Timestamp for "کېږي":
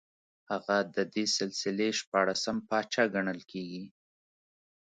3.51-3.83